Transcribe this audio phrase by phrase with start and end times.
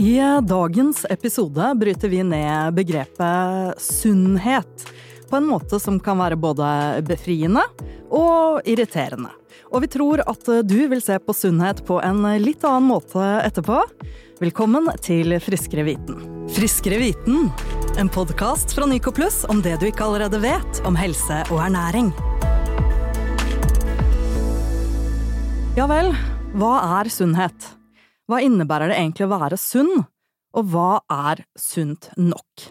[0.00, 4.84] I dagens episode bryter vi ned begrepet sunnhet
[5.28, 6.68] på en måte som kan være både
[7.04, 7.60] befriende
[8.08, 9.28] og irriterende.
[9.68, 13.76] Og vi tror at du vil se på sunnhet på en litt annen måte etterpå.
[14.40, 16.22] Velkommen til Friskere viten.
[16.56, 17.50] Friskere viten,
[18.00, 22.08] en podkast fra Nyco Pluss om det du ikke allerede vet om helse og ernæring.
[25.76, 26.14] Ja vel,
[26.56, 26.72] hva
[27.02, 27.68] er sunnhet?
[28.30, 30.04] Hva innebærer det egentlig å være sunn,
[30.54, 32.66] og hva er sunt nok?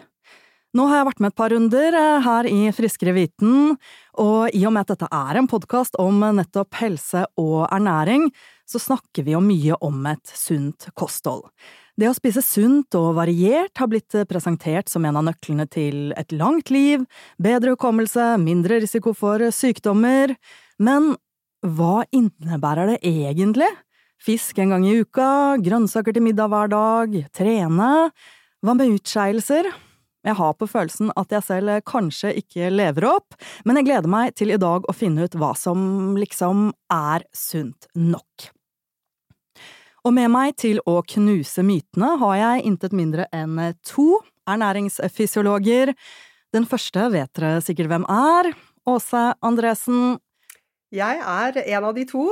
[0.72, 3.74] Nå har jeg vært med et par runder eh, her i Friskere viten,
[4.22, 8.30] og i og med at dette er en podkast om nettopp helse og ernæring,
[8.64, 11.44] så snakker vi jo mye om et sunt kosthold.
[11.92, 16.32] Det å spise sunt og variert har blitt presentert som en av nøklene til et
[16.32, 17.04] langt liv,
[17.36, 20.38] bedre hukommelse, mindre risiko for sykdommer,
[20.80, 21.12] men
[21.60, 23.68] hva innebærer det egentlig?
[24.20, 27.92] Fisk en gang i uka, grønnsaker til middag hver dag, trene…
[28.60, 29.70] Hva med utskeielser?
[30.20, 34.34] Jeg har på følelsen at jeg selv kanskje ikke lever opp, men jeg gleder meg
[34.36, 38.50] til i dag å finne ut hva som liksom er sunt nok.
[40.04, 43.56] Og med meg til å knuse mytene har jeg intet mindre enn
[43.88, 45.94] to ernæringsfysiologer.
[46.52, 48.52] Den første vet dere sikkert hvem er.
[48.88, 50.18] Åse Andresen.
[50.92, 52.28] Jeg er en av de to.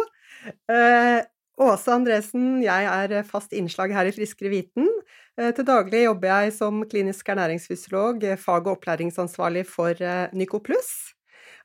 [1.58, 4.86] Åse Andresen, jeg er fast innslag her i Friskere viten.
[5.38, 9.94] Eh, til daglig jobber jeg som klinisk ernæringsfysiolog, eh, fag- og opplæringsansvarlig for
[10.32, 10.90] Nycoplus.
[11.10, 11.14] Nyco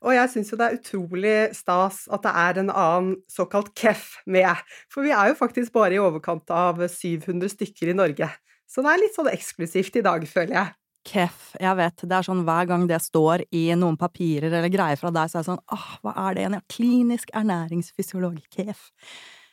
[0.03, 4.17] Og jeg syns jo det er utrolig stas at det er en annen såkalt KEF
[4.25, 4.58] med,
[4.91, 8.30] for vi er jo faktisk bare i overkant av 700 stykker i Norge.
[8.67, 10.73] Så det er litt sånn eksklusivt i dag, føler jeg.
[11.05, 14.99] KEF, jeg vet, det er sånn hver gang det står i noen papirer eller greier
[14.99, 18.89] fra deg, så er det sånn åh, hva er det igjen, ja, klinisk ernæringsfysiolog, KEF.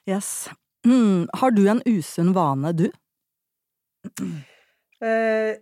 [0.09, 0.51] Yes.
[0.87, 1.29] Mm.
[1.33, 2.89] Har du en usunn vane, du?
[5.01, 5.57] Uh,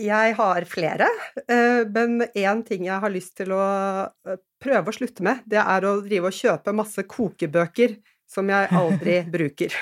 [0.00, 1.06] jeg har flere,
[1.50, 3.62] uh, men én ting jeg har lyst til å
[4.06, 7.98] uh, prøve å slutte med, det er å drive og kjøpe masse kokebøker
[8.30, 9.74] som jeg aldri bruker.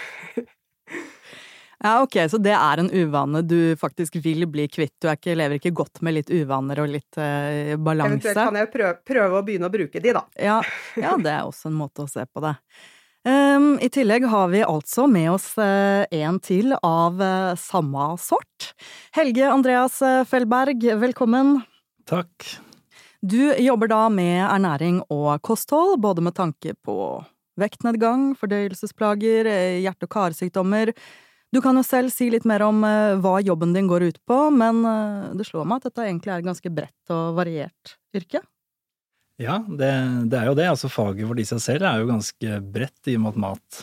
[1.84, 4.96] ja, ok, så det er en uvane du faktisk vil bli kvitt.
[5.04, 8.14] Du ikke, lever ikke godt med litt uvaner og litt balanse?
[8.16, 10.24] Eventuelt kan jeg prøve, prøve, å begynne å bruke de, da.
[10.40, 10.62] ja,
[10.96, 12.56] ja, det er også en måte å se på det.
[13.28, 18.70] Um, I tillegg har vi altså med oss uh, en til av uh, samme sort.
[19.16, 21.58] Helge Andreas uh, Fellberg, velkommen.
[22.08, 22.46] Takk.
[23.20, 26.96] Du jobber da med ernæring og kosthold, både med tanke på
[27.60, 29.50] vektnedgang, fordøyelsesplager,
[29.82, 30.94] hjerte- og karsykdommer.
[31.52, 34.84] Du kan jo selv si litt mer om hva jobben din går ut på, men
[35.34, 38.44] det slår meg at dette egentlig er et ganske bredt og variert yrke?
[39.38, 39.90] Ja, det,
[40.32, 40.66] det, er jo det.
[40.66, 43.78] Altså Faget for de seg selv er jo ganske bredt, i og med at mat,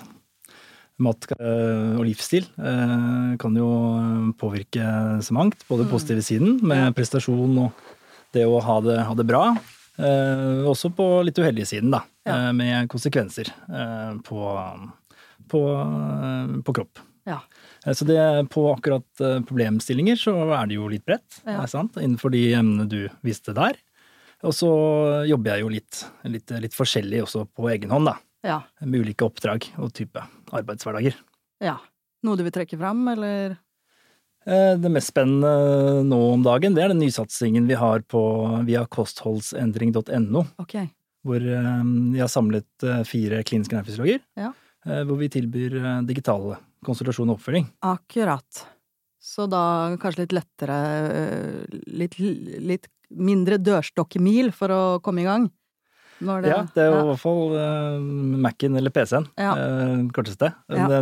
[1.08, 3.70] mat øh, og livsstil øh, kan jo
[4.40, 4.90] påvirke
[5.24, 5.64] så mangt.
[5.70, 5.94] Både mm.
[5.94, 7.88] positive siden, med prestasjon og
[8.36, 9.48] det å ha det, ha det bra.
[10.68, 12.02] Også på litt uheldige siden, da.
[12.28, 12.52] Ja.
[12.52, 13.48] Med konsekvenser
[14.28, 14.40] på,
[15.48, 15.62] på,
[16.68, 17.00] på kropp.
[17.24, 17.38] Ja.
[17.96, 18.20] Så det,
[18.52, 21.64] på akkurat problemstillinger så er det jo litt bredt, ja.
[21.64, 23.80] innenfor de emnene du viste der.
[24.46, 24.70] Og så
[25.30, 28.16] jobber jeg jo litt, litt, litt forskjellig også på egen hånd, da.
[28.46, 28.62] Ja.
[28.86, 30.22] Med ulike oppdrag og type
[30.54, 31.18] arbeidshverdager.
[31.64, 31.80] Ja.
[32.26, 33.58] Noe du vil trekke fram, eller?
[34.46, 38.22] Eh, det mest spennende nå om dagen, det er den nysatsingen vi har på,
[38.68, 40.46] via kostholdsendring.no.
[40.62, 40.92] Okay.
[41.26, 41.82] Hvor eh,
[42.14, 44.22] vi har samlet eh, fire kliniske nærfysiologer.
[44.38, 44.54] Ja.
[44.86, 47.64] Hvor vi tilbyr digitale konsultasjon og oppfølging.
[47.90, 48.60] Akkurat.
[49.18, 50.76] Så da kanskje litt lettere
[51.90, 55.50] Litt, litt mindre dørstokkmil for å komme i gang?
[56.20, 57.00] Det, ja, det er jo ja.
[57.02, 58.04] i hvert fall uh,
[58.46, 59.52] Mac-en eller PC-en, ja.
[59.60, 60.48] uh, korteste.
[60.72, 61.02] Ja.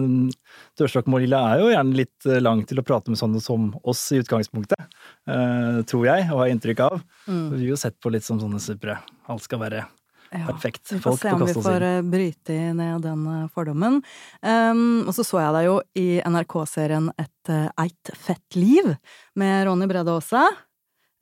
[0.79, 4.23] Dørstokkmålet er jo gjerne litt eh, lang til å prate med sånne som oss i
[4.23, 4.87] utgangspunktet,
[5.29, 7.03] uh, tror jeg, og har inntrykk av.
[7.27, 7.45] Mm.
[7.53, 8.97] Vi har jo sett på litt som sånne supre.
[9.29, 9.85] Alt skal være
[10.33, 10.87] perfekt.
[10.89, 14.01] Vi får se om vi får bryte ned den fordommen.
[14.41, 18.95] Um, og så så jeg deg jo i NRK-serien Et eit fett liv
[19.37, 20.47] med Ronny Brede Aase.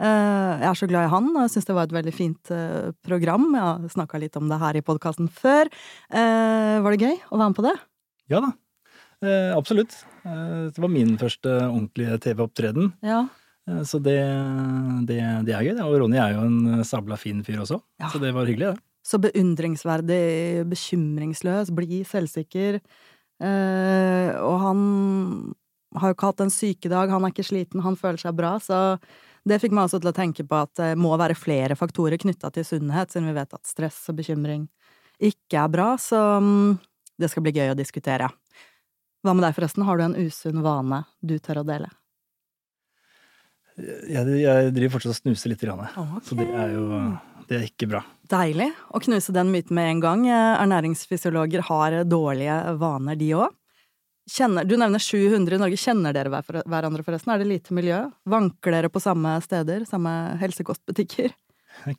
[0.01, 2.51] Eh, jeg er så glad i han, og jeg syns det var et veldig fint
[2.55, 3.45] eh, program.
[3.53, 5.69] Jeg har snakka litt om det her i podkasten før.
[6.09, 7.75] Eh, var det gøy å være med på det?
[8.31, 8.51] Ja da,
[9.57, 9.93] absolutt.
[10.23, 12.93] Det var min første ordentlige TV-opptreden.
[13.05, 13.25] Ja.
[13.85, 14.17] Så det,
[15.09, 15.81] det, det, er gøy.
[15.83, 18.09] Og Ronny er jo en sabla fin fyr også, ja.
[18.09, 18.85] så det var hyggelig, det.
[19.05, 22.79] Så beundringsverdig, bekymringsløs, blid, selvsikker.
[23.41, 24.81] og han
[25.97, 28.79] har jo ikke hatt en sykedag, han er ikke sliten, han føler seg bra, så
[29.47, 32.51] det fikk meg også til å tenke på at det må være flere faktorer knytta
[32.53, 34.67] til sunnhet, siden vi vet at stress og bekymring
[35.21, 36.77] ikke er bra, så mm,
[37.21, 38.29] det skal bli gøy å diskutere.
[39.21, 39.85] Hva med deg, forresten?
[39.85, 41.89] Har du en usunn vane du tør å dele?
[43.81, 46.17] Jeg, jeg driver fortsatt og snuser litt, grann, Ok.
[46.25, 46.87] så det er jo
[47.51, 48.01] det er ikke bra.
[48.31, 50.21] Deilig å knuse den myten med en gang.
[50.31, 53.57] Ernæringsfysiologer har dårlige vaner, de òg.
[54.31, 55.77] Du nevner 700 i Norge.
[55.77, 57.33] Kjenner dere hver- hverandre, forresten?
[57.33, 57.97] Er det lite miljø?
[58.25, 59.83] Vanker dere på samme steder?
[59.89, 61.33] Samme helsekostbutikker?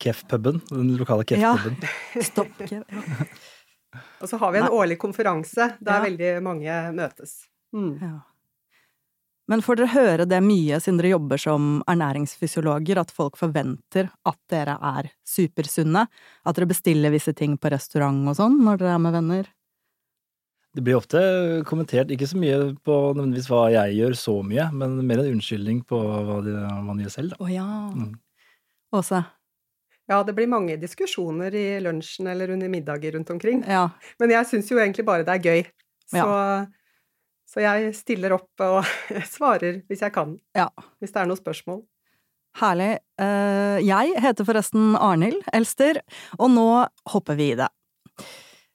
[0.01, 1.55] Kef-puben, den lokale Ja.
[1.57, 1.89] Kef-puben.
[2.31, 2.61] Stopp.
[2.71, 2.83] Ja.
[4.23, 4.73] Og så har vi en Nei.
[4.73, 6.03] årlig konferanse der Ja.
[6.05, 7.47] veldig mange møtes.
[7.75, 7.99] Mm.
[8.01, 8.13] Ja.
[9.49, 14.39] Men får dere høre det mye siden dere jobber som ernæringsfysiologer, at folk forventer at
[14.49, 16.07] dere er supersunne?
[16.47, 19.51] At dere bestiller visse ting på restaurant og sånn når dere er med venner?
[20.73, 21.21] Det blir ofte
[21.69, 25.83] kommentert, ikke så mye på nødvendigvis hva jeg gjør så mye, men mer en unnskyldning
[25.89, 26.55] på hva de,
[26.87, 27.35] man gjør selv.
[27.35, 27.45] Da.
[27.45, 27.67] Å ja.
[27.93, 28.15] Mm.
[28.97, 29.21] Åse?
[30.11, 33.61] Ja, det blir mange diskusjoner i lunsjen eller under middager rundt omkring.
[33.69, 33.87] Ja.
[34.21, 35.63] Men jeg syns jo egentlig bare det er gøy.
[36.13, 36.25] Så,
[37.53, 38.81] så jeg stiller opp og
[39.37, 40.35] svarer hvis jeg kan.
[40.57, 40.71] Ja.
[41.01, 41.83] Hvis det er noen spørsmål.
[42.61, 42.95] Herlig.
[43.21, 46.03] Eh, Jeg heter forresten Arnhild Elster,
[46.37, 46.67] og nå
[47.15, 47.71] hopper vi i det.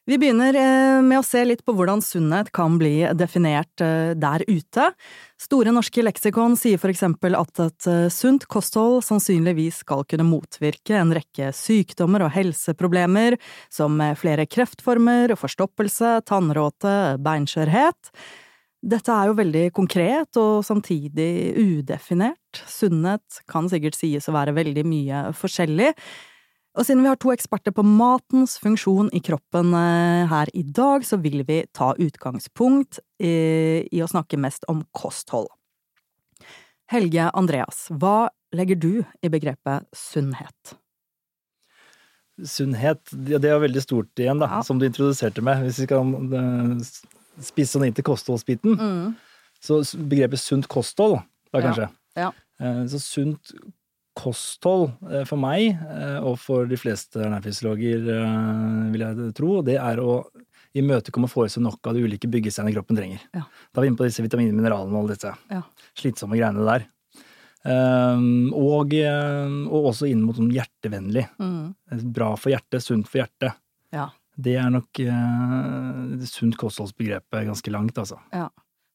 [0.08, 4.46] Vi begynner eh, med å se litt på hvordan sunnhet kan bli definert eh, der
[4.48, 4.86] ute.
[5.36, 10.96] Store norske leksikon sier for eksempel at et eh, sunt kosthold sannsynligvis skal kunne motvirke
[10.96, 13.36] en rekke sykdommer og helseproblemer,
[13.68, 16.96] som flere kreftformer, forstoppelse, tannråte,
[17.28, 18.14] beinskjørhet.
[18.88, 22.64] Dette er jo veldig konkret og samtidig udefinert.
[22.64, 25.92] Sunnhet kan sikkert sies å være veldig mye forskjellig.
[26.78, 31.06] Og siden vi har to eksperter på matens funksjon i kroppen eh, her i dag,
[31.08, 33.32] så vil vi ta utgangspunkt i,
[33.90, 35.50] i å snakke mest om kosthold.
[36.94, 38.92] Helge Andreas, hva legger du
[39.26, 40.78] i begrepet sunnhet?
[42.46, 44.62] Sunnhet, det er veldig stort igjen, da, Ja.
[44.64, 45.64] som du introduserte med.
[45.66, 46.76] Hvis vi kan eh,
[47.42, 48.78] spisse sånn inn til kostholdsbiten.
[49.66, 51.90] Så begrepet sunt kosthold, da kanskje.
[51.90, 52.30] ja.
[52.58, 52.70] Ja.
[52.90, 53.52] Så sunt
[54.18, 59.78] kosthold eh, for meg, eh, og for de fleste ernæringsfysiologer, eh, vil jeg tro, det
[59.82, 60.20] er å
[60.78, 63.24] imøtekomme og få i seg nok av de ulike byggesteinene kroppen trenger.
[63.34, 63.46] Ja.
[63.72, 65.64] Da er vi inne på disse vitaminene, mineralene og alle disse Ja.
[65.98, 66.86] slitsomme greiene der.
[67.68, 71.26] Um, og, og også inn mot sånn hjertevennlig.
[71.42, 71.74] Mm.
[72.16, 73.58] Bra for hjertet, sunt for hjertet.
[73.96, 74.12] Ja.
[74.38, 78.22] Det er nok uh, sunt kostholdsbegrepet ganske langt, altså.
[78.32, 78.52] Ja.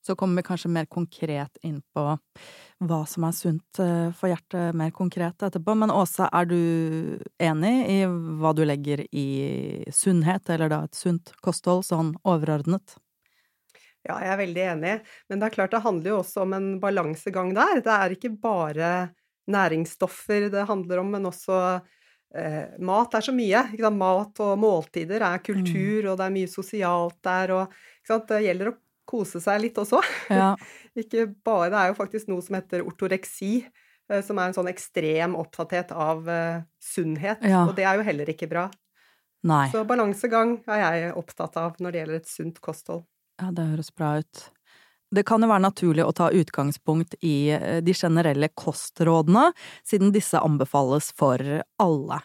[0.06, 2.04] Så kommer vi kanskje mer konkret inn på
[2.88, 5.74] hva som er sunt eh, for hjertet mer konkret etterpå.
[5.78, 6.58] Men Åse, er du
[7.42, 7.98] enig i
[8.40, 9.28] hva du legger i
[9.94, 12.96] sunnhet, eller da et sunt kosthold, sånn overordnet?
[14.02, 14.94] Ja, jeg er veldig enig.
[15.30, 17.82] Men det er klart det handler jo også om en balansegang der.
[17.84, 18.92] Det er ikke bare
[19.52, 21.58] næringsstoffer det handler om, men også
[22.34, 23.64] eh, mat er så mye.
[23.94, 28.78] Mat og måltider er kultur, og det er mye sosialt der, og det gjelder å
[29.08, 30.00] kose seg litt også.
[30.30, 30.52] Ja.
[31.02, 33.64] Ikke bare, Det er jo faktisk noe som heter ortoreksi,
[34.10, 37.66] eh, som er en sånn ekstrem opptatthet av eh, sunnhet, Ja.
[37.68, 38.68] og det er jo heller ikke bra.
[39.42, 39.66] Nei.
[39.72, 43.04] Så balansegang er jeg opptatt av når det gjelder et sunt kosthold.
[43.42, 44.44] Ja, det høres bra ut.
[45.12, 49.50] Det kan jo være naturlig å ta utgangspunkt i eh, de generelle kostrådene,
[49.84, 51.42] siden disse anbefales for
[51.82, 52.20] alle.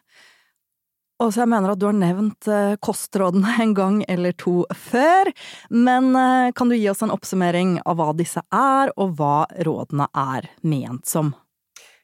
[1.23, 5.31] Og så jeg mener at du har nevnt eh, kostrådene en gang eller to før,
[5.73, 10.09] men eh, kan du gi oss en oppsummering av hva disse er, og hva rådene
[10.13, 11.33] er ment som?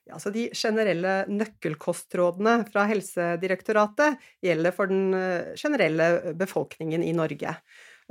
[0.10, 7.58] Ja, så De generelle nøkkelkostrådene fra Helsedirektoratet gjelder for den eh, generelle befolkningen i Norge.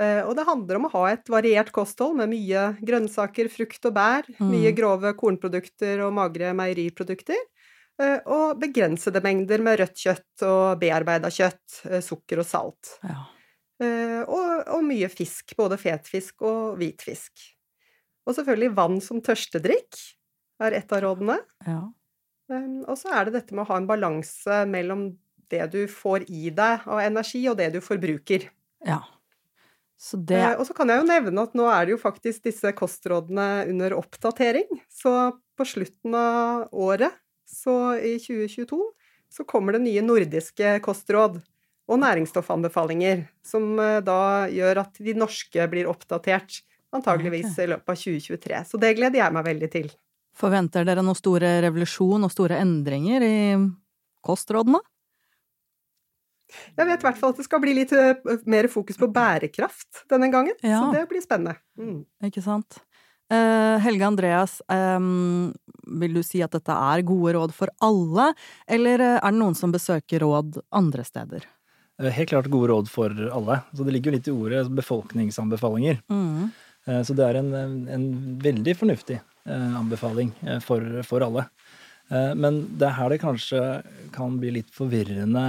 [0.03, 4.25] Og det handler om å ha et variert kosthold med mye grønnsaker, frukt og bær,
[4.41, 4.77] mye Mm.
[4.79, 7.37] grove kornprodukter og magre meieriprodukter,
[8.27, 12.97] og begrensede mengder med rødt kjøtt og bearbeida kjøtt, eh, sukker og salt.
[13.05, 13.27] Ja.
[13.83, 17.33] Eh, Og, og mye fisk, både fetfisk og hvitfisk.
[18.27, 19.99] Og selvfølgelig vann som tørstedrikk
[20.63, 21.39] er et av rådene.
[21.67, 21.81] ja.
[22.51, 25.17] Um, Og så er det dette med å ha en balanse mellom
[25.53, 28.51] det du får i deg av energi, og det du forbruker.
[28.87, 29.01] ja.
[30.03, 32.43] Så det Eh, Og så kan jeg jo nevne at nå er det jo faktisk
[32.43, 34.67] disse kostrådene under oppdatering.
[34.91, 37.13] Så på slutten av året,
[37.53, 38.79] så i 2022,
[39.33, 41.41] så kommer det nye nordiske kostråd
[41.93, 47.97] og næringsstoffanbefalinger, som eh, da gjør at de norske blir oppdatert, antageligvis i løpet av
[47.99, 48.63] 2023.
[48.69, 49.91] Så det gleder jeg meg veldig til.
[50.37, 53.37] Forventer dere noen store revolusjon og store endringer i
[54.25, 54.81] kostrådene?
[56.77, 60.05] Jeg vet i hvert fall at det skal bli litt eh, mer fokus på bærekraft
[60.13, 60.83] denne gangen, Ja.
[60.85, 61.57] så det blir spennende.
[61.81, 62.03] Mm.
[62.29, 62.81] Ikke sant?
[63.33, 64.61] Eh, Helge Andreas,
[66.01, 68.33] vil du si at dette er gode råd for alle,
[68.69, 71.47] eller eh, er det noen som besøker råd andre steder?
[72.03, 73.63] Eh, Helt klart gode råd for alle.
[73.73, 76.03] Så det ligger jo litt i ordet befolkningsanbefalinger.
[76.13, 76.53] Mm.
[77.07, 77.53] Så det er en,
[77.95, 78.05] en
[78.43, 80.33] veldig fornuftig anbefaling
[80.65, 81.45] for, for alle.
[82.11, 83.61] Men det er her det kanskje
[84.11, 85.45] kan bli litt forvirrende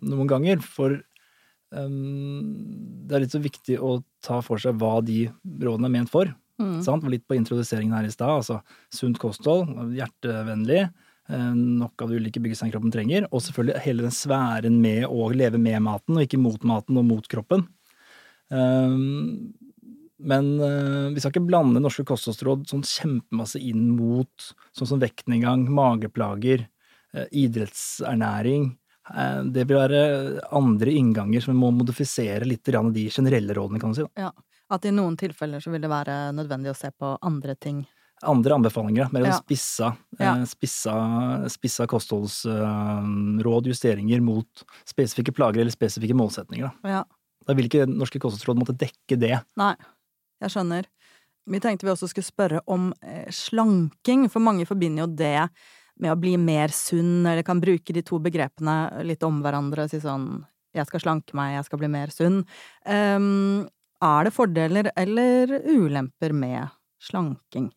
[0.00, 0.64] noen ganger.
[0.64, 0.96] For
[1.72, 6.28] det er litt så viktig å ta for seg hva de rådene er ment for.
[6.60, 6.82] Mm.
[6.84, 7.06] Sant?
[7.08, 8.42] Litt på introduseringen her i stad.
[8.42, 8.60] Altså
[8.92, 10.84] sunt kosthold, hjertevennlig.
[11.30, 13.26] Eh, nok av de ulike byggesteinene kroppen trenger.
[13.30, 17.06] Og selvfølgelig hele den sfæren med å leve med maten, og ikke mot maten og
[17.08, 17.66] mot kroppen.
[18.52, 18.98] Eh,
[20.32, 25.66] men eh, vi skal ikke blande norske kostholdsråd sånn kjempemasse inn mot sånn som vektnedgang,
[25.72, 26.68] mageplager,
[27.12, 28.70] idrettsernæring.
[29.02, 30.02] Det vil være
[30.54, 34.04] andre innganger som vi må modifisere litt de generelle rådene, kan du si.
[34.14, 34.30] Ja,
[34.70, 37.82] At i noen tilfeller så vil det være nødvendig å se på andre ting
[38.22, 39.36] andre anbefalinger, mer ja.
[39.38, 40.36] spissa, ja.
[40.36, 40.94] Eh, spissa,
[41.50, 46.70] spissa kostholdsråd, justeringer mot spesifikke plager eller spesifikke målsetninger.
[46.70, 46.96] Da.
[46.96, 47.02] Ja.
[47.48, 49.34] da vil ikke norske kostholdsråd måtte dekke det.
[49.60, 49.74] Nei,
[50.42, 50.88] jeg skjønner.
[51.50, 55.48] Vi tenkte vi også skulle spørre om eh, slanking, for mange forbinder jo det
[56.02, 59.92] med å bli mer sunn, eller kan bruke de to begrepene litt om hverandre, og
[59.92, 60.42] si sånn
[60.72, 62.38] jeg skal slanke meg, jeg skal bli mer sunn.
[62.88, 63.68] Um,
[64.02, 67.68] er det fordeler eller ulemper med slanking?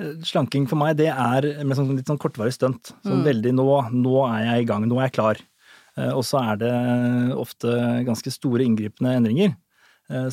[0.00, 2.94] Eh, slanking for meg, det er med sånn, litt sånn kortvarig stunt.
[3.02, 3.26] Sånn mm.
[3.26, 5.42] veldig nå, nå er jeg i gang, nå er jeg klar.
[5.98, 6.76] Eh, og så er det
[7.34, 7.74] ofte
[8.06, 9.56] ganske store inngripende endringer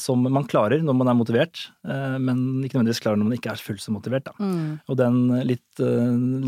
[0.02, 3.62] som man klarer når man er motivert, men ikke nødvendigvis klarer når man ikke er
[3.62, 4.32] fullt så motivert.
[4.42, 4.80] Mm.
[4.90, 5.82] Og den litt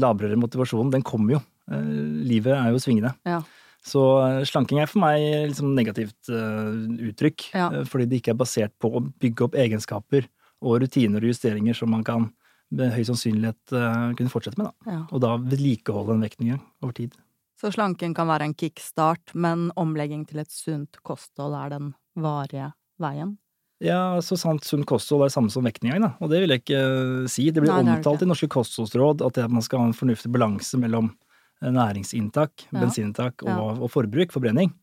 [0.01, 1.41] labrere motivasjonen, den kommer jo.
[1.69, 3.13] Livet er jo svingende.
[3.29, 3.43] Ja.
[3.85, 4.01] Så
[4.49, 5.21] slanking er for meg
[5.51, 7.69] liksom negativt uttrykk, ja.
[7.87, 10.25] fordi det ikke er basert på å bygge opp egenskaper
[10.65, 12.27] og rutiner og justeringer som man kan
[12.75, 13.71] med høy sannsynlighet
[14.17, 14.67] kunne fortsette med.
[14.67, 14.91] Da.
[14.91, 14.99] Ja.
[15.13, 17.15] Og da vedlikeholde en vektnedgang over tid.
[17.59, 22.69] Så slanking kan være en kickstart, men omlegging til et sunt kosthold er den varige
[23.01, 23.37] veien?
[23.79, 26.11] Ja, så sant sunt kosthold er det samme som vektnedgang, da.
[26.19, 27.47] Og det vil jeg ikke uh, si.
[27.55, 30.79] Det blir Nei, omtalt det i norske kostholdsråd at man skal ha en fornuftig balanse
[30.79, 31.13] mellom
[31.61, 32.75] eh, næringsinntak, ja.
[32.81, 33.67] bensininntak og, ja.
[33.79, 34.73] og forbruk, forbrenning.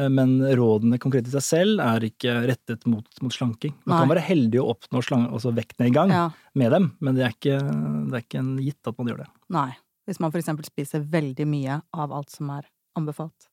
[0.00, 3.74] Eh, men rådene konkret i seg selv er ikke rettet mot, mot slanking.
[3.84, 4.00] Man Nei.
[4.00, 6.28] kan være heldig å oppnå slang, altså vektnedgang ja.
[6.56, 9.28] med dem, men det er, ikke, det er ikke en gitt at man gjør det.
[9.56, 9.70] Nei.
[10.06, 13.50] Hvis man for eksempel spiser veldig mye av alt som er anbefalt.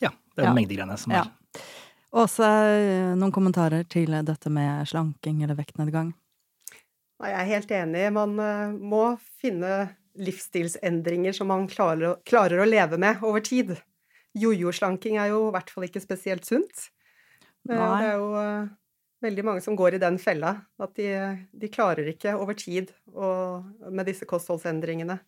[0.00, 0.12] Ja.
[0.36, 0.56] Det er ja.
[0.56, 1.32] mengdegreiene som er.
[2.08, 2.48] Åse,
[3.20, 6.14] noen kommentarer til dette med slanking eller vektnedgang?
[7.18, 8.04] Jeg er helt enig.
[8.14, 9.02] Man uh, må
[9.42, 13.74] finne livsstilsendringer som man klarer, klarer å leve med over tid.
[14.38, 16.88] Jojo-slanking er jo i hvert fall ikke spesielt sunt.
[17.68, 17.98] Eh, Nei.
[18.00, 18.28] Det er jo
[19.24, 21.08] veldig mange som går i den fella, at de,
[21.52, 23.60] de klarer ikke over tid å,
[23.90, 25.18] med disse kostholdsendringene.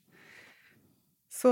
[1.30, 1.50] Så,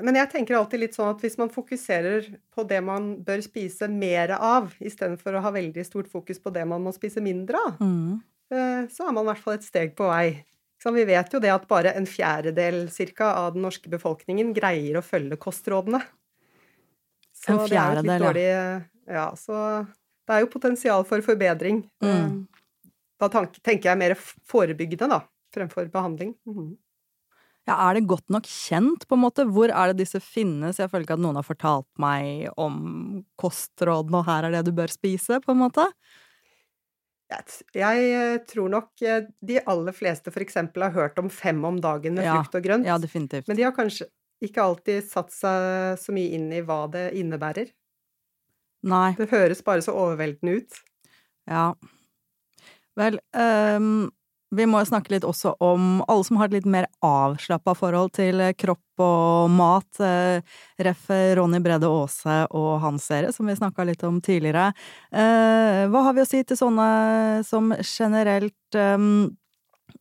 [0.00, 3.84] men jeg tenker alltid litt sånn at hvis man fokuserer på det man bør spise
[3.92, 7.82] mer av, istedenfor å ha veldig stort fokus på det man må spise mindre av,
[7.82, 8.14] mm.
[8.54, 10.30] uh, så er man i hvert fall et steg på vei.
[10.80, 14.96] Så vi vet jo det at bare en fjerdedel cirka, av den norske befolkningen greier
[14.96, 16.00] å følge kostrådene.
[17.36, 18.66] Så en fjerdedel, ja.
[19.08, 19.56] Ja, så
[20.28, 21.82] det er jo potensial for forbedring.
[22.04, 22.10] Mm.
[22.12, 25.22] Eh, da tenker jeg mer forebyggende, da,
[25.54, 26.34] fremfor behandling.
[26.48, 26.76] Mm.
[27.68, 29.44] Ja, er det godt nok kjent, på en måte?
[29.52, 30.78] Hvor er det disse finnes?
[30.80, 32.78] Jeg føler ikke at noen har fortalt meg om
[33.40, 35.84] kostrådene, og her er det du bør spise, på en måte.
[37.76, 42.16] Jeg eh, tror nok eh, de aller fleste eksempel har hørt om fem om dagen
[42.16, 42.88] med ja, frukt og grønt.
[42.88, 43.50] Ja, definitivt.
[43.50, 44.08] Men de har kanskje
[44.44, 47.68] ikke alltid satt seg så mye inn i hva det innebærer.
[48.88, 49.12] Nei.
[49.18, 50.80] Det høres bare så overveldende ut.
[51.50, 51.72] Ja.
[52.98, 54.08] Vel, um,
[54.54, 58.42] vi må snakke litt også om alle som har et litt mer avslappa forhold til
[58.58, 59.88] kropp og mat.
[60.00, 60.40] Uh,
[60.82, 61.04] ref.
[61.38, 64.70] Ronny Brede Aase og hans serie, som vi snakka litt om tidligere.
[65.12, 66.88] Uh, hva har vi å si til sånne
[67.46, 68.78] som generelt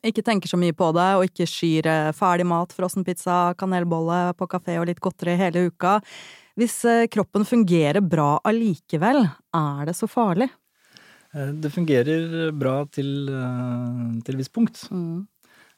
[0.06, 4.50] ikke tenker så mye på det, og ikke skyr eh, ferdig mat, frossenpizza, kanelbolle på
[4.52, 5.98] kafé og litt godteri hele uka.
[6.58, 9.26] Hvis eh, kroppen fungerer bra allikevel,
[9.58, 10.50] er det så farlig?
[11.38, 14.84] Eh, det fungerer bra til, til et visst punkt.
[14.92, 15.28] Mm.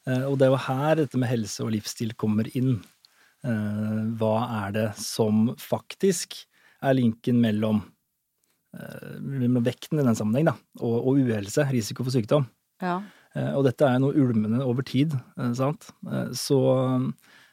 [0.10, 2.80] Og det er jo her dette med helse og livsstil kommer inn.
[3.44, 6.34] Hva er det som faktisk
[6.82, 7.84] er linken mellom,
[9.22, 12.48] mellom vekten i den sammenheng da, og, og uhelse, risiko for sykdom?
[12.82, 12.96] Ja.
[13.38, 15.92] Eh, og dette er noe ulmende over tid, eh, sant.
[16.10, 16.62] Eh, så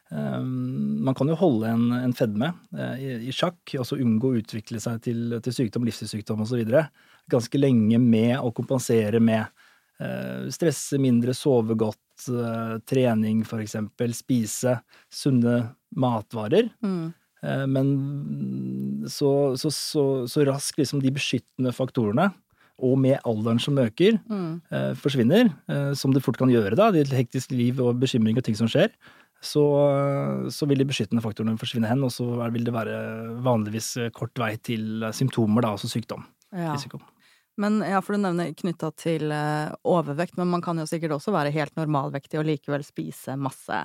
[0.07, 2.53] man kan jo holde en, en fedme
[2.95, 6.61] i, i, sjakk, og så unngå å utvikle seg til, til sykdom, livsstilssykdom osv.
[7.33, 9.47] ganske lenge med å kompensere med
[10.53, 12.27] stresse mindre, sove godt,
[12.85, 13.77] trening f.eks.,
[14.19, 14.75] spise
[15.09, 15.55] sunne
[15.97, 16.69] matvarer.
[16.85, 17.15] Mm.
[17.73, 22.29] Men så, så, så, så raskt liksom de beskyttende faktorene
[22.77, 24.61] og med alderen som øker, Mm.
[24.69, 28.37] eh, forsvinner, eh, som det fort kan gjøre da, i et hektisk liv og bekymring
[28.37, 28.93] og ting som skjer,
[29.41, 29.63] så,
[30.53, 32.99] så vil de beskyttende faktorene forsvinne hen, og så vil det være
[33.45, 36.27] vanligvis eh, kort vei til eh, symptomer, da, altså sykdom.
[36.53, 36.75] Ja.
[36.77, 37.01] Risiko.
[37.57, 41.33] Men ja, for du nevner knytta til eh, overvekt, men man kan jo sikkert også
[41.33, 43.81] være helt normalvektig og likevel spise masse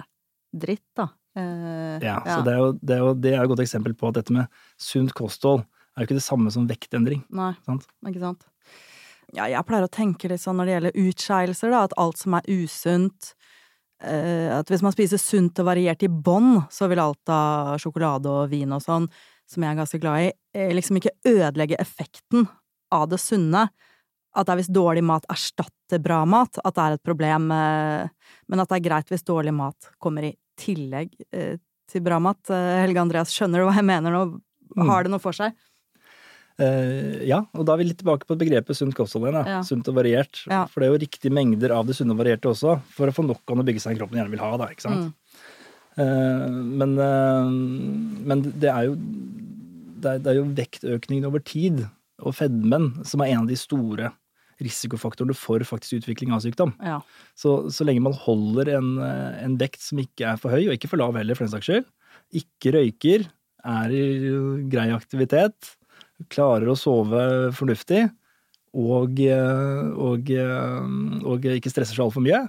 [0.52, 1.08] dritt, da.
[1.40, 4.10] Eh, Ja, så det er, jo, det, er jo, det er et godt eksempel på
[4.12, 7.24] at dette med sunt kosthold er jo ikke det samme som vektendring.
[7.36, 7.88] Nei, Sant?
[8.08, 8.48] ikke sant.
[9.32, 12.36] Ja, jeg pleier å tenke litt sånn når det gjelder utskeielser, da, at alt som
[12.36, 13.34] er usunt
[14.04, 18.28] eh, At hvis man spiser sunt og variert i bånn, så vil alt av sjokolade
[18.28, 19.08] og vin og sånn,
[19.48, 22.50] som jeg er ganske glad i, eh, liksom ikke ødelegge effekten
[22.94, 23.68] av det sunne.
[24.32, 28.38] At det er hvis dårlig mat erstatter bra mat, at det er et problem, eh,
[28.48, 31.58] men at det er greit hvis dårlig mat kommer i tillegg eh,
[31.92, 32.40] til bra mat.
[32.48, 34.24] Eh, Helge Andreas, skjønner du hva jeg mener nå?
[34.72, 34.88] Mm.
[34.88, 35.58] Har det noe for seg?
[36.62, 39.48] Uh, ja, og da er vi litt tilbake på begrepet sunt kosthold igjen.
[39.50, 39.62] Ja.
[39.66, 40.44] Sunt og variert.
[40.46, 40.66] Ja.
[40.70, 43.26] For det er jo riktige mengder av det sunne og varierte også, for å få
[43.26, 44.52] nok av en kropp man gjerne vil ha.
[44.62, 45.10] da, ikke sant?
[45.10, 45.48] Mm.
[45.92, 47.50] Uh, men, uh,
[48.32, 49.00] men det er jo
[50.02, 51.84] det er, det er jo vektøkningen over tid
[52.22, 54.12] og fedmen som er en av de store
[54.62, 56.74] risikofaktorene for faktisk utvikling av sykdom.
[56.86, 57.00] Ja.
[57.38, 60.76] Så, så lenge man holder en, eh, en vekt som ikke er for høy, og
[60.76, 61.88] ikke for lav heller, for den saks skyld,
[62.42, 63.28] ikke røyker,
[63.72, 64.06] er i
[64.72, 65.76] grei aktivitet,
[66.34, 67.22] klarer å sove
[67.58, 68.08] fornuftig,
[68.78, 72.46] og, eh, og, eh, og ikke stresser seg altfor mye,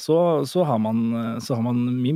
[0.00, 0.98] så, så, har man,
[1.40, 2.12] så har man mye,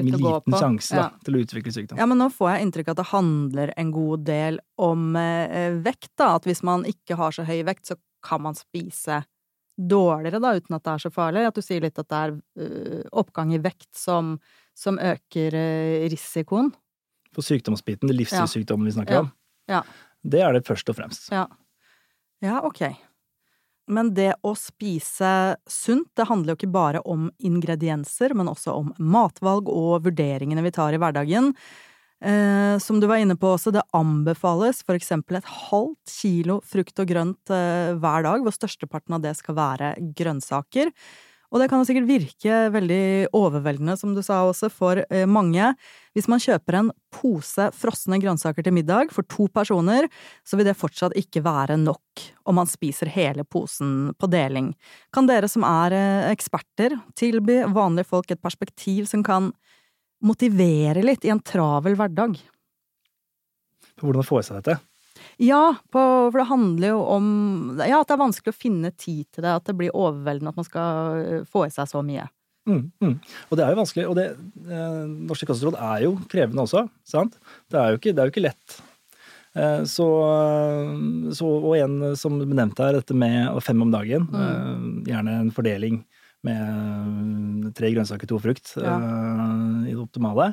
[0.00, 1.08] Litt liten sjanse Ja.
[1.24, 1.98] til å utvikle sykdom.
[2.00, 5.76] Ja, men nå får jeg inntrykk av at det handler en god del om eh,
[5.84, 6.32] vekt, da.
[6.40, 7.96] At hvis man ikke har så høy vekt, så
[8.26, 9.22] kan man spise
[9.80, 11.46] dårligere, da, uten at det er så farlig.
[11.48, 14.34] At du sier litt at det er ø, oppgang i vekt som,
[14.76, 16.72] som øker ø, risikoen.
[17.32, 19.20] For sykdomsbiten, det livsstilssykdommen vi snakker Ja.
[19.24, 19.30] om,
[19.70, 19.80] Ja.
[20.26, 21.30] det er det først og fremst.
[21.32, 21.46] Ja.
[22.42, 22.82] Ja, ok.
[23.90, 28.92] Men det å spise sunt, det handler jo ikke bare om ingredienser, men også om
[28.98, 31.52] matvalg og vurderingene vi tar i hverdagen.
[32.20, 37.00] Eh, som du var inne på også, det anbefales for eksempel et halvt kilo frukt
[37.00, 40.92] og grønt eh, hver dag, hvor størsteparten av det skal være grønnsaker.
[41.50, 45.72] Og det kan jo sikkert virke veldig overveldende, som du sa også, for eh, mange.
[46.14, 50.06] Hvis man kjøper en pose frosne grønnsaker til middag for to personer,
[50.46, 54.72] så vil det fortsatt ikke være nok om man spiser hele posen på deling.
[55.14, 59.50] Kan dere som er eh, eksperter, tilby vanlige folk et perspektiv som kan
[60.22, 62.38] motivere litt i en travel hverdag?
[64.00, 64.78] Hvordan få i seg dette?
[65.40, 66.00] Ja, på,
[66.30, 67.26] for det handler jo om
[67.80, 70.58] ja, at det er vanskelig å finne tid til det, at det blir overveldende at
[70.60, 72.26] man skal eh, få i seg så mye.
[72.68, 73.14] Mm, mm.
[73.48, 74.26] Og det er jo vanskelig, og det,
[74.68, 75.00] eh,
[75.30, 77.38] Norske kostråd er jo krevende også, sant?
[77.72, 78.76] Det er jo ikke, det er jo ikke lett.
[79.56, 80.06] Eh, så,
[81.34, 86.02] så, og en som nevnt her, dette med fem om dagen, eh, gjerne en fordeling
[86.46, 88.94] med tre grønnsaker, to frukt, Ja.
[89.00, 90.52] eh, i det optimale.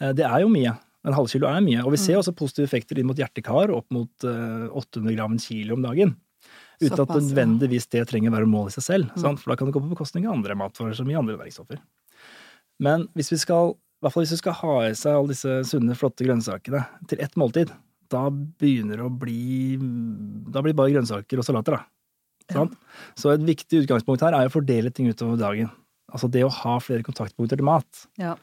[0.00, 0.74] Eh, det er jo mye.
[1.06, 1.80] En halvkilo er mye.
[1.82, 5.42] Og vi ser også positive effekter inn mot hjerte-kar, opp mot eh, 800 gram en
[5.42, 6.14] kilo om dagen.
[6.82, 7.28] Uten at Såpass, ja.
[7.28, 9.14] nødvendigvis det trenger å være mål i seg selv.
[9.20, 9.42] Sant?
[9.42, 11.80] For da kan det gå på bekostning av andre matvarer som mye andre næringsstoffer.
[12.82, 15.58] Men hvis vi skal, i hvert fall hvis vi skal ha i seg alle disse
[15.68, 17.70] sunne, flotte grønnsakene til ett måltid,
[18.12, 19.78] da begynner det å bli
[20.52, 21.86] Da blir det bare grønnsaker og salater, da.
[22.52, 22.74] Sant?
[23.16, 25.70] Så et viktig utgangspunkt her er å fordele ting utover dagen.
[26.12, 28.34] Altså det å ha flere kontaktpunkter til mat Ja.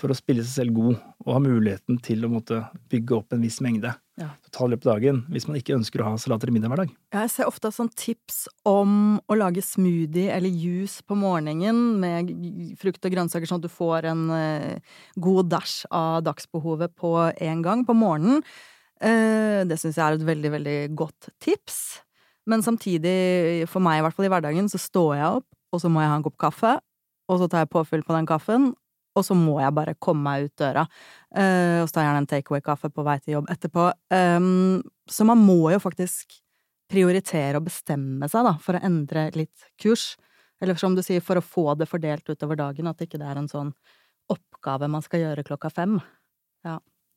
[0.00, 0.94] For å spille seg selv god
[1.26, 4.30] og ha muligheten til å måtte bygge opp en viss mengde Ja.
[4.48, 6.90] totalt det av dagen, hvis man ikke ønsker å ha salater i middag hver dag.
[7.14, 12.32] Jeg ser ofte sånn tips om å lage smoothie eller juice på morgenen med
[12.80, 17.62] frukt og grønnsaker, sånn at du får en eh, god dash av dagsbehovet på en
[17.64, 18.44] gang på morgenen.
[19.00, 22.00] Eh, det syns jeg er et veldig, veldig godt tips.
[22.48, 25.88] Men samtidig, for meg i hvert fall i hverdagen, så står jeg opp, og så
[25.92, 26.76] må jeg ha en kopp kaffe,
[27.30, 28.72] og så tar jeg påfyll på den kaffen,
[29.16, 30.84] og så må jeg bare komme meg ut døra.
[31.34, 33.88] Uh, og så tar jeg gjerne en takeaway-kaffe på vei til jobb etterpå.
[34.14, 36.38] Um, så man må jo faktisk
[36.90, 40.14] prioritere og bestemme seg, da, for å endre litt kurs.
[40.60, 43.40] Eller som du sier, for å få det fordelt utover dagen, at ikke det er
[43.40, 43.74] en sånn
[44.30, 45.98] oppgave man skal gjøre klokka fem.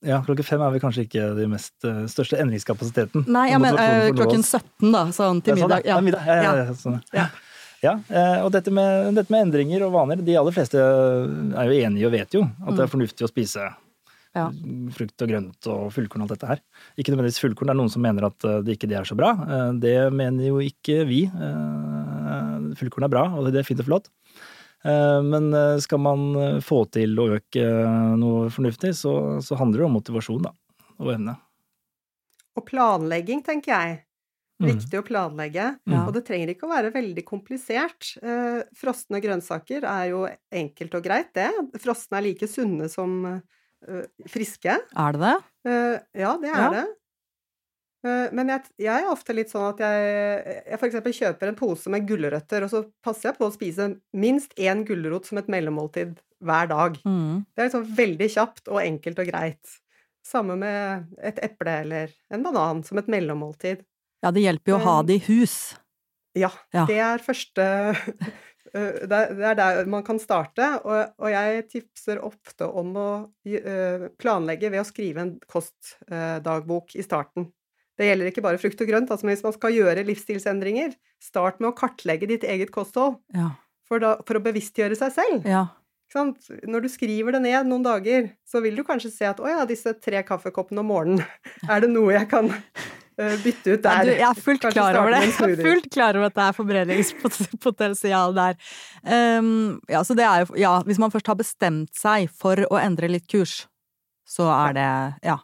[0.04, 3.24] Ja, klokken fem er vel kanskje ikke den mest eh, største endringskapasiteten.
[3.32, 5.88] Nei, jeg mener klokken 17, da, sånn til Ja, sånn, middag.
[5.88, 6.26] Ja, middag.
[6.28, 6.98] Ja, ja, ja, sånn.
[7.16, 7.30] Ja.
[7.84, 11.80] Ja eh, og dette med, dette med endringer og vaner, de aller fleste er jo
[11.84, 13.72] enige og vet jo at det er fornuftig å spise
[14.34, 14.40] Mm.
[14.40, 14.48] Ja.
[14.98, 16.62] frukt og grønt og fullkorn og alt dette her.
[16.98, 19.14] Ikke nødvendigvis fullkorn, det er noen som mener at eh, det ikke det er så
[19.14, 19.28] bra.
[19.46, 21.20] Eh, Det mener jo ikke vi.
[21.30, 24.10] Eh, Fullkorn er bra, og det er fint og flott.
[24.90, 29.14] Eh, Men eh, skal man eh, få til å øke eh, noe fornuftig, så,
[29.46, 30.56] så handler det om motivasjon, da.
[30.98, 31.38] Og evne.
[32.58, 34.00] Og planlegging, tenker jeg.
[34.64, 34.70] Mm.
[34.72, 35.66] Viktig å planlegge.
[35.92, 36.02] Ja.
[36.08, 38.14] Og det trenger ikke å være veldig komplisert.
[38.24, 40.24] Eh, frosne grønnsaker er jo
[40.56, 41.50] enkelt og greit, det.
[41.84, 44.78] Frosne er like sunne som eh, friske.
[44.80, 45.36] Er det det?
[45.68, 46.70] Eh, ja, det er Ja.
[46.80, 46.86] det.
[48.04, 52.04] Men jeg, jeg er ofte litt sånn at jeg, jeg eksempel kjøper en pose med
[52.04, 56.68] gulrøtter, og så passer jeg på å spise minst én gulrot som et mellommåltid hver
[56.68, 56.98] dag.
[57.08, 57.46] Mm.
[57.48, 59.78] Det er liksom veldig kjapt og enkelt og greit.
[60.28, 63.84] Samme med et eple eller en banan som et mellommåltid.
[64.24, 65.76] Ja, det hjelper jo å ha det i hus.
[66.40, 66.86] Ja, Ja.
[66.90, 67.62] det er første
[67.94, 68.06] øh,
[69.10, 73.10] Det er er der man kan starte, og, jeg tipser ofte om å
[73.46, 77.52] øh, planlegge ved å skrive en kostdagbok i starten.
[78.00, 79.12] Det gjelder ikke bare frukt og grønt.
[79.14, 83.52] altså Hvis man skal gjøre livsstilsendringer, start med å kartlegge ditt eget kosthold, Ja.
[83.86, 85.46] for, da, for å bevisstgjøre seg selv.
[85.46, 85.68] ja.
[86.14, 89.64] Når du skriver det ned noen dager, så vil du kanskje se at å ja,
[89.66, 91.24] disse tre kaffekoppene om morgenen,
[91.70, 92.52] er det noe jeg kan
[93.18, 94.06] bytte ut Ja, der?
[94.06, 95.20] du, jeg er fullt Kanskje klar over det.
[95.24, 98.58] Jeg er fullt klar over at det er forbrenningspotensial der.
[99.04, 102.80] Um, ja, så det er jo Ja, hvis man først har bestemt seg for å
[102.82, 103.66] endre litt kurs,
[104.26, 104.88] så er det
[105.28, 105.38] ja,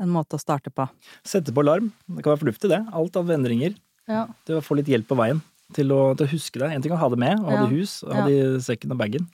[0.00, 0.88] en måte å starte på.
[1.26, 1.92] Sette på alarm.
[2.08, 2.82] Det kan være fornuftig, det.
[2.92, 3.76] Alt av endringer.
[4.10, 4.26] Ja.
[4.48, 5.40] Det å få litt hjelp på veien
[5.76, 6.70] til å, til å huske det.
[6.74, 8.62] En ting er å ha det med, og ha det i hus, ha det i
[8.64, 9.28] sekken og bagen.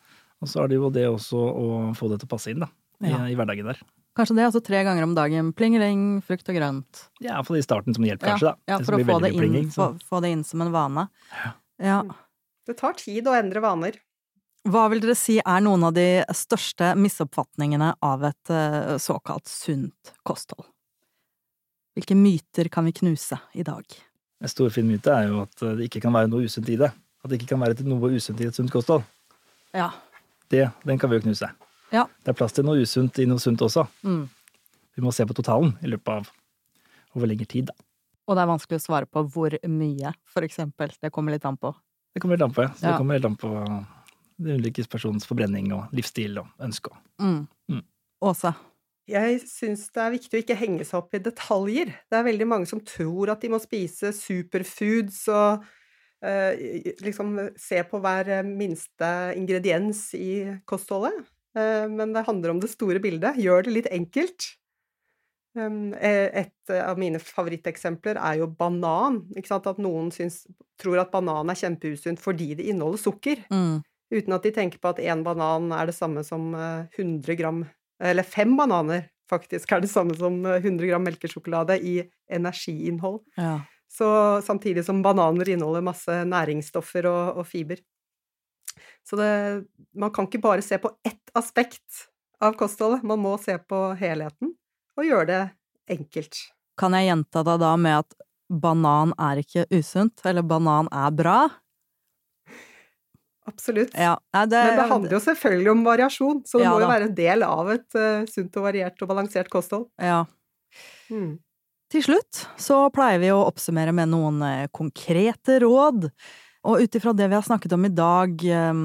[0.44, 2.68] Og så er det jo det også å få det til å passe inn, da.
[3.00, 3.22] I, Ja.
[3.30, 3.80] i hverdagen der.
[4.16, 5.50] Kanskje det, altså tre ganger om dagen.
[5.52, 7.02] Plingeling, frukt og grønt.
[7.20, 8.54] Ja, iallfall i starten som hjelp, kanskje, da.
[8.70, 10.72] Ja, Det for å få det, inn, plinging, så- få, få det inn som en
[10.72, 11.08] vane.
[11.78, 11.98] Ja.
[12.66, 13.98] Det tar tid å endre vaner.
[14.66, 20.14] Hva vil dere si er noen av de største misoppfatningene av et eh, såkalt sunt
[20.26, 20.66] kosthold?
[21.94, 23.84] Hvilke myter kan vi knuse i dag?
[24.40, 26.90] En stor fin myte er jo at det ikke kan være noe usunt i det.
[27.24, 29.04] At det ikke kan være noe usunt i et sunt kosthold.
[29.72, 29.90] Ja.
[30.50, 31.48] Det, den kan vi jo knuse.
[31.96, 32.04] Ja.
[32.24, 33.86] Det er plass til noe usunt i noe sunt også.
[34.06, 34.22] Mm.
[34.96, 36.30] Vi må se på totalen i løpet av
[37.16, 37.76] over lengre tid, da.
[38.26, 40.92] Og det er vanskelig å svare på hvor mye, for eksempel.
[41.00, 41.70] Det kommer litt an på.
[42.16, 42.72] Det kommer litt an på, ja.
[42.74, 42.90] Så Ja.
[42.92, 43.50] det kommer helt an på
[44.38, 46.90] det ulike persons forbrenning og livsstil og ønske.
[47.22, 47.46] Mm.
[47.70, 47.84] Mm.
[48.22, 48.52] Åse?
[49.06, 51.92] Jeg syns det er viktig å ikke henge seg opp i detaljer.
[52.10, 55.62] Det er veldig mange som tror at de må spise superfoods og
[56.26, 61.22] eh, liksom se på hver minste ingrediens i kostholdet.
[61.56, 63.40] Eh, men det handler om det store bildet.
[63.40, 64.52] Gjør det litt enkelt.
[65.56, 69.22] Um, eh, et av mine favoritteksempler er jo banan.
[69.40, 70.44] At noen syns,
[70.80, 73.40] tror at banan er kjempeusunt fordi det inneholder sukker.
[73.48, 73.80] Mm.
[74.12, 77.64] Uten at de tenker på at én banan er det samme som eh, 100 gram
[77.98, 81.96] Eller fem bananer faktisk er det samme som eh, 100 gram melkesjokolade i
[82.30, 83.22] energiinnhold.
[83.40, 83.60] Ja.
[83.88, 84.06] Så
[84.44, 87.80] samtidig som bananer inneholder masse næringsstoffer og, og fiber.
[89.06, 89.30] Så det,
[89.96, 92.06] man kan ikke bare se på ett aspekt
[92.42, 94.52] av kostholdet, man må se på helheten
[94.96, 95.42] og gjøre det
[95.96, 96.40] enkelt.
[96.76, 98.18] Kan jeg gjenta det da med at
[98.52, 101.38] banan er ikke usunt, eller banan er bra?
[103.46, 103.94] Absolutt.
[103.94, 104.16] Ja.
[104.32, 106.92] Det, Men det handler jo selvfølgelig om variasjon, så det Ja må jo da.
[106.92, 109.86] være en del av et uh, sunt og variert og balansert kosthold.
[110.02, 110.24] Ja.
[111.10, 111.36] Mm.
[111.92, 116.08] Til slutt så pleier vi å oppsummere med noen eh, konkrete råd.
[116.66, 118.80] Og ut ifra det vi har snakket om i dag, eh,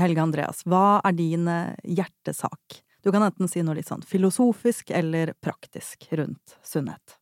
[0.00, 2.82] Helge Andreas, hva er din eh, hjertesak?
[3.02, 7.16] Du kan enten si noe litt sånn filosofisk eller praktisk rundt sunnhet.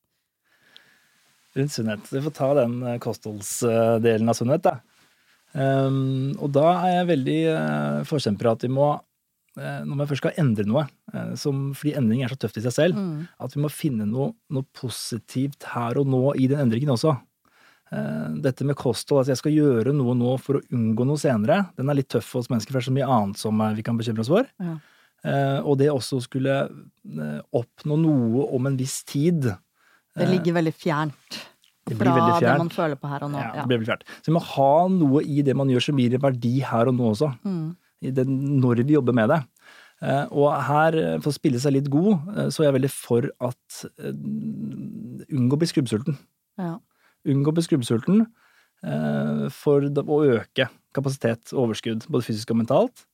[1.54, 2.09] Rundt sunnhet.
[2.11, 4.80] Vi får ta den eh, kostholdsdelen av sunnhet, da.
[5.54, 8.88] Og da er jeg veldig uh, forkjemper at vi må,
[9.54, 12.64] eh, når vi først skal endre noe, eh, som, fordi endring er så tøft i
[12.64, 13.28] seg selv, Mm.
[13.38, 17.14] at vi må finne noe, noe positivt her og nå i den endringen også.
[17.94, 21.61] Eh, dette med kosthold, at jeg skal gjøre noe nå for å unngå noe senere,
[21.78, 23.74] den er litt tøff for oss mennesker, for det er så mye annet som eh,
[23.76, 24.48] vi kan bekymre oss for.
[24.62, 24.76] Ja.
[25.24, 26.57] Eh, og det også skulle
[27.54, 29.46] oppnå noe om en viss tid.
[30.14, 31.38] Det ligger veldig fjernt
[31.88, 33.40] Det fra veldig det man føler på her og nå.
[33.40, 34.04] Ja, det blir veldig fjernt.
[34.18, 36.98] Så vi må ha noe i det man gjør som gir en verdi her og
[36.98, 37.30] nå også.
[37.46, 37.66] Mm.
[38.04, 39.40] I det, når vi jobber med det.
[40.04, 43.85] Eh, og her, for å spille seg litt god, så er jeg veldig for at
[44.02, 46.18] unngå å bli skrubbsulten.
[46.61, 46.76] Ja.
[47.25, 48.25] Unngå å bli skrubbsulten
[48.85, 53.05] eh, for å øke kapasitet og overskudd, både fysisk og mentalt.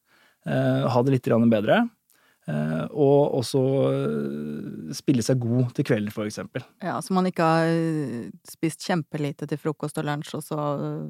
[0.47, 1.83] Eh, ha det litt bedre.
[2.51, 3.61] Eh, og også
[4.97, 6.65] spille seg god til kvelden, for eksempel.
[6.83, 7.71] ja, så man ikke har
[8.49, 10.59] spist kjempelite til frokost og lunsj, og så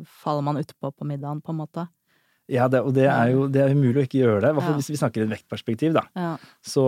[0.04, 1.86] faller man utpå på middagen, på en måte.
[2.50, 4.48] Ja, det, og det er jo det er umulig å ikke gjøre det.
[4.50, 4.80] I hvert fall Ja.
[4.80, 6.02] hvis vi snakker i et vektperspektiv, da.
[6.18, 6.32] Ja.
[6.66, 6.82] Så,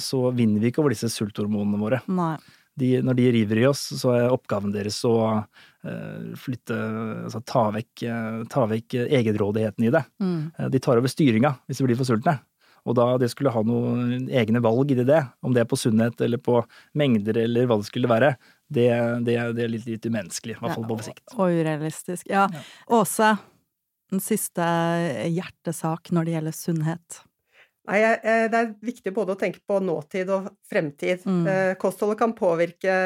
[0.00, 2.00] så vinner vi ikke over disse sulthormonene våre.
[2.08, 2.36] Nei.
[2.76, 6.76] De, når de river i oss, så er oppgaven deres å eh, flytte
[7.24, 10.02] Altså ta vekk, eh, ta vekk egenrådigheten i det.
[10.20, 10.50] Mm.
[10.58, 12.36] Eh, De tar over styringa hvis de blir for sultne.
[12.86, 16.20] Og da det skulle ha noen egne valg i det, om det er på sunnhet
[16.22, 16.60] eller på
[16.94, 18.36] mengder eller hva det skulle være,
[18.70, 18.86] det,
[19.26, 21.24] det, det er litt, litt umenneskelig, i hvert fall på sikt.
[21.34, 22.28] Og urealistisk.
[22.30, 22.44] Ja.
[22.52, 22.62] Ja.
[23.00, 23.32] Åse,
[24.12, 24.66] den siste
[25.32, 27.18] hjertesak når det gjelder sunnhet.
[27.86, 31.22] Nei, eh, det er viktig både å tenke på nåtid og fremtid.
[31.26, 31.44] Mm.
[31.46, 32.96] Eh, Kostholdet kan påvirke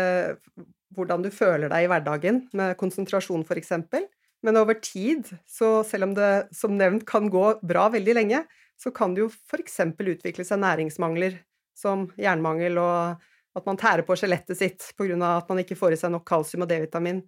[0.97, 4.09] hvordan du føler deg i hverdagen, med konsentrasjon eksempel.
[4.43, 8.45] Men over tid, så selv om det som nevnt kan gå bra veldig lenge,
[8.81, 11.37] så kan det jo eksempel utvikle seg næringsmangler
[11.77, 13.21] som jernmangel og
[13.59, 14.85] at man tærer på skjelettet sitt
[15.27, 17.21] av at man ikke får i seg nok kalsium og D-vitamin.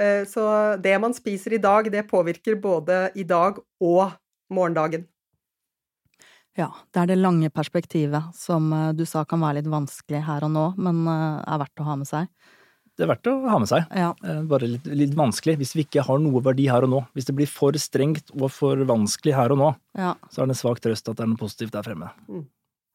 [0.00, 0.42] Eh, Så
[0.82, 4.12] det man spiser i dag, det påvirker både i dag og
[4.50, 5.06] morgendagen.
[6.58, 10.44] Ja, det er det lange perspektivet som eh, du sa kan være litt vanskelig her
[10.44, 12.28] og nå, men eh, er verdt å ha med seg.
[12.92, 13.86] Det er verdt å ha med seg.
[13.96, 17.00] Ja, Eh, Bare litt, litt vanskelig hvis vi ikke har noe verdi her og nå.
[17.16, 20.58] Hvis det blir for strengt og for vanskelig her og nå, ja, så er det
[20.58, 22.10] en svak trøst at det er noe positivt der fremme.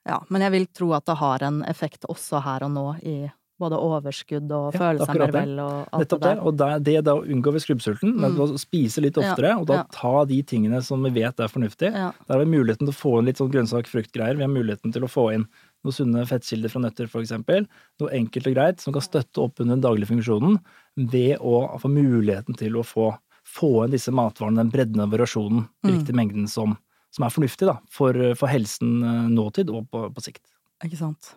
[0.06, 0.20] ja.
[0.30, 3.18] Men jeg vil tro at det har en effekt også her og nå i
[3.60, 6.42] både overskudd og Ja, føle seg mer vel og alt Nettopp det der.
[6.46, 8.42] Og det, det da unngår vi skrubbsulten, men Mm.
[8.44, 9.84] å spise litt Ja, oftere, og da ja.
[9.92, 11.92] ta de tingene som vi vet er fornuftig.
[11.94, 14.36] Ja, Der har vi muligheten til å få inn litt sånn grønnsak, fruktgreier.
[14.38, 15.48] Vi har muligheten til å få inn
[15.86, 17.68] noen sunne fettkilder fra nøtter, eksempel.
[18.00, 20.60] Noe enkelt og greit som kan støtte opp under den daglige funksjonen
[20.98, 25.68] ved å få muligheten til å få, få inn disse matvarene, den bredden og variasjonen,
[25.86, 25.94] i Mm.
[26.00, 26.78] riktig mengden som,
[27.12, 30.44] som er fornuftig da, for, for helsen eh, nåtid og på, på sikt.
[30.84, 31.36] ikke sant.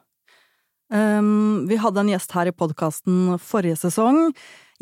[0.91, 4.33] Um, vi hadde en gjest her i podkasten forrige sesong,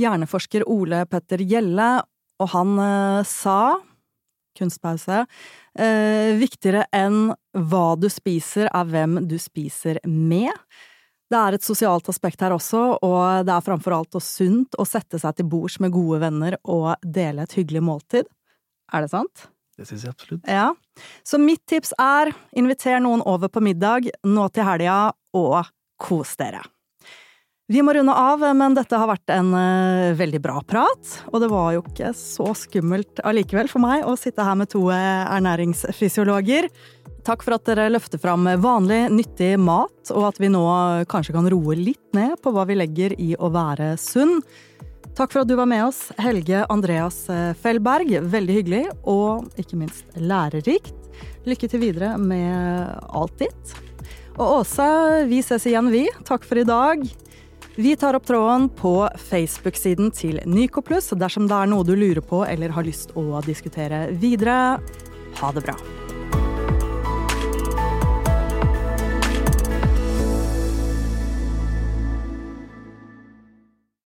[0.00, 1.88] hjerneforsker Ole Petter Gjelle,
[2.40, 3.76] og han uh, sa,
[4.56, 10.54] kunstpause, uh, viktigere enn hva du spiser er hvem du spiser med.
[11.28, 14.88] Det er et sosialt aspekt her også, og det er framfor alt og sunt å
[14.88, 18.30] sette seg til bords med gode venner og dele et hyggelig måltid.
[18.96, 19.50] Er det sant?
[19.76, 20.48] Det syns jeg absolutt.
[20.48, 20.72] Ja.
[21.20, 25.68] Så mitt tips er inviter noen over på middag nå til helga, og
[26.00, 26.62] kos dere.
[27.68, 31.50] Vi må runde av, men dette har vært en eh, veldig bra prat, og det
[31.52, 36.70] var jo ikke så skummelt allikevel for meg å sitte her med to eh, ernæringsfysiologer.
[37.28, 40.64] Takk for at dere løfter fram vanlig, nyttig mat, og at vi nå
[41.12, 44.38] kanskje kan roe litt ned på hva vi legger i å være sunn.
[45.18, 48.14] Takk for at du var med oss, Helge Andreas eh, Fellberg.
[48.32, 50.96] Veldig hyggelig, og ikke minst lærerikt.
[51.44, 53.76] Lykke til videre med alt ditt.
[54.38, 54.84] Og Åse,
[55.26, 56.04] vi ses igjen, vi.
[56.26, 57.02] Takk for i dag.
[57.74, 58.92] Vi tar opp tråden på
[59.28, 64.06] Facebook-siden til Nycoplus dersom det er noe du lurer på eller har lyst å diskutere
[64.14, 64.78] videre.
[65.42, 65.74] Ha det bra.